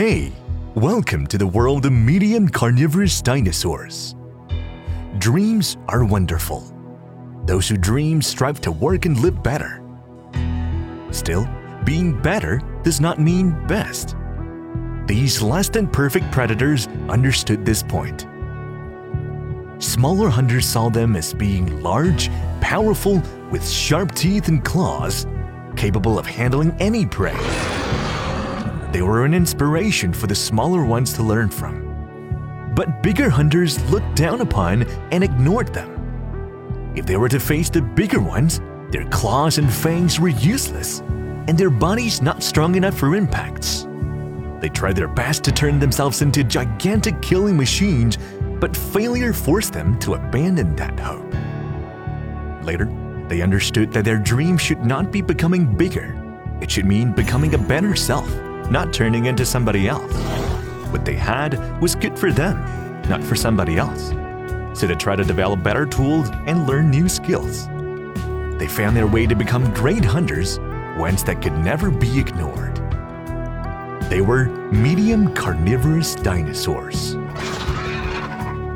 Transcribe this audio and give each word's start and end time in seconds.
Hey, 0.00 0.32
welcome 0.74 1.26
to 1.26 1.36
the 1.36 1.46
world 1.46 1.84
of 1.84 1.92
medium 1.92 2.48
carnivorous 2.48 3.20
dinosaurs. 3.20 4.14
Dreams 5.18 5.76
are 5.88 6.06
wonderful. 6.06 6.64
Those 7.44 7.68
who 7.68 7.76
dream 7.76 8.22
strive 8.22 8.62
to 8.62 8.72
work 8.72 9.04
and 9.04 9.20
live 9.20 9.42
better. 9.42 9.82
Still, 11.10 11.46
being 11.84 12.18
better 12.18 12.62
does 12.82 12.98
not 12.98 13.20
mean 13.20 13.50
best. 13.66 14.16
These 15.04 15.42
less 15.42 15.68
than 15.68 15.86
perfect 15.86 16.32
predators 16.32 16.86
understood 17.10 17.66
this 17.66 17.82
point. 17.82 18.26
Smaller 19.80 20.30
hunters 20.30 20.64
saw 20.64 20.88
them 20.88 21.14
as 21.14 21.34
being 21.34 21.82
large, 21.82 22.30
powerful, 22.62 23.22
with 23.50 23.68
sharp 23.68 24.14
teeth 24.14 24.48
and 24.48 24.64
claws, 24.64 25.26
capable 25.76 26.18
of 26.18 26.24
handling 26.24 26.74
any 26.80 27.04
prey. 27.04 27.36
They 28.92 29.02
were 29.02 29.24
an 29.24 29.34
inspiration 29.34 30.12
for 30.12 30.26
the 30.26 30.34
smaller 30.34 30.84
ones 30.84 31.12
to 31.14 31.22
learn 31.22 31.48
from. 31.48 32.72
But 32.74 33.02
bigger 33.02 33.30
hunters 33.30 33.80
looked 33.90 34.16
down 34.16 34.40
upon 34.40 34.82
and 35.12 35.22
ignored 35.22 35.72
them. 35.72 36.92
If 36.96 37.06
they 37.06 37.16
were 37.16 37.28
to 37.28 37.38
face 37.38 37.70
the 37.70 37.82
bigger 37.82 38.20
ones, 38.20 38.60
their 38.90 39.08
claws 39.10 39.58
and 39.58 39.72
fangs 39.72 40.18
were 40.18 40.28
useless, 40.28 41.00
and 41.46 41.56
their 41.56 41.70
bodies 41.70 42.20
not 42.20 42.42
strong 42.42 42.74
enough 42.74 42.98
for 42.98 43.14
impacts. 43.14 43.86
They 44.60 44.68
tried 44.68 44.96
their 44.96 45.08
best 45.08 45.44
to 45.44 45.52
turn 45.52 45.78
themselves 45.78 46.20
into 46.20 46.42
gigantic 46.42 47.22
killing 47.22 47.56
machines, 47.56 48.18
but 48.58 48.76
failure 48.76 49.32
forced 49.32 49.72
them 49.72 49.98
to 50.00 50.14
abandon 50.14 50.74
that 50.76 50.98
hope. 50.98 51.32
Later, 52.64 52.92
they 53.28 53.40
understood 53.40 53.92
that 53.92 54.04
their 54.04 54.18
dream 54.18 54.58
should 54.58 54.84
not 54.84 55.12
be 55.12 55.22
becoming 55.22 55.76
bigger. 55.76 56.16
It 56.60 56.70
should 56.70 56.86
mean 56.86 57.12
becoming 57.12 57.54
a 57.54 57.58
better 57.58 57.94
self, 57.94 58.28
not 58.70 58.92
turning 58.92 59.26
into 59.26 59.44
somebody 59.44 59.88
else. 59.88 60.14
What 60.92 61.04
they 61.04 61.16
had 61.16 61.80
was 61.80 61.94
good 61.94 62.18
for 62.18 62.32
them, 62.32 62.62
not 63.08 63.22
for 63.22 63.34
somebody 63.34 63.76
else. 63.76 64.10
So 64.78 64.86
they 64.86 64.94
tried 64.94 65.16
to 65.16 65.24
develop 65.24 65.62
better 65.62 65.84
tools 65.84 66.30
and 66.46 66.66
learn 66.66 66.90
new 66.90 67.08
skills. 67.08 67.66
They 68.58 68.68
found 68.68 68.96
their 68.96 69.06
way 69.06 69.26
to 69.26 69.34
become 69.34 69.72
great 69.74 70.04
hunters, 70.04 70.60
ones 70.96 71.24
that 71.24 71.42
could 71.42 71.54
never 71.58 71.90
be 71.90 72.18
ignored. 72.18 72.76
They 74.08 74.20
were 74.20 74.46
medium 74.72 75.34
carnivorous 75.34 76.14
dinosaurs. 76.14 77.14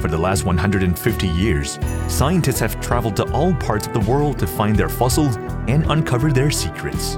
For 0.00 0.08
the 0.08 0.18
last 0.18 0.44
150 0.44 1.28
years, 1.28 1.78
scientists 2.08 2.60
have 2.60 2.80
traveled 2.80 3.16
to 3.16 3.32
all 3.32 3.54
parts 3.54 3.86
of 3.86 3.92
the 3.92 4.00
world 4.00 4.38
to 4.40 4.46
find 4.46 4.76
their 4.76 4.88
fossils 4.88 5.36
and 5.68 5.84
uncover 5.90 6.32
their 6.32 6.50
secrets. 6.50 7.16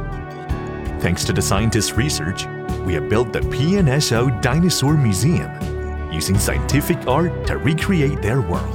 Thanks 1.01 1.25
to 1.25 1.33
the 1.33 1.43
scientists' 1.43 1.93
research, 1.93 2.47
we 2.85 2.95
have 2.95 3.09
built 3.09 3.33
the 3.33 3.41
PNSO 3.41 4.43
Dinosaur 4.43 4.95
Museum, 4.97 5.51
using 6.13 6.39
scientific 6.39 7.07
art 7.07 7.47
to 7.47 7.57
recreate 7.57 8.21
their 8.21 8.43
world. 8.43 8.75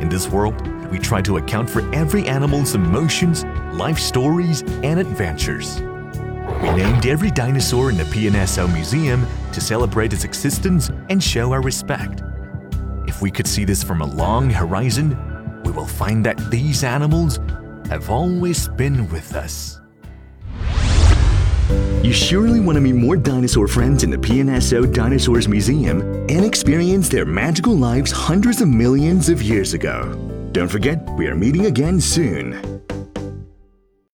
In 0.00 0.08
this 0.08 0.28
world, 0.28 0.66
we 0.90 0.98
try 0.98 1.22
to 1.22 1.36
account 1.36 1.68
for 1.68 1.82
every 1.94 2.26
animal's 2.26 2.74
emotions, 2.74 3.44
life 3.74 3.98
stories, 3.98 4.62
and 4.82 4.98
adventures. 4.98 5.80
We 6.60 6.70
named 6.70 7.06
every 7.06 7.30
dinosaur 7.30 7.90
in 7.90 7.96
the 7.96 8.04
PNSO 8.04 8.72
Museum 8.72 9.26
to 9.52 9.60
celebrate 9.60 10.12
its 10.12 10.24
existence 10.24 10.90
and 11.10 11.22
show 11.22 11.52
our 11.52 11.62
respect. 11.62 12.22
If 13.06 13.20
we 13.20 13.30
could 13.30 13.46
see 13.46 13.64
this 13.64 13.82
from 13.82 14.00
a 14.00 14.06
long 14.06 14.48
horizon, 14.48 15.16
we 15.64 15.72
will 15.72 15.86
find 15.86 16.24
that 16.24 16.50
these 16.50 16.82
animals 16.82 17.40
have 17.88 18.08
always 18.08 18.68
been 18.68 19.08
with 19.10 19.34
us. 19.34 19.81
You 22.02 22.12
surely 22.12 22.60
want 22.60 22.76
to 22.76 22.80
meet 22.80 22.94
more 22.94 23.16
dinosaur 23.16 23.68
friends 23.68 24.02
in 24.02 24.10
the 24.10 24.16
PNSO 24.16 24.92
Dinosaurs 24.92 25.48
Museum 25.48 26.00
and 26.28 26.44
experience 26.44 27.08
their 27.08 27.24
magical 27.24 27.74
lives 27.74 28.10
hundreds 28.10 28.60
of 28.60 28.68
millions 28.68 29.28
of 29.28 29.42
years 29.42 29.72
ago. 29.72 30.14
Don't 30.52 30.68
forget, 30.68 30.98
we 31.16 31.26
are 31.28 31.34
meeting 31.34 31.66
again 31.66 32.00
soon. 32.00 32.82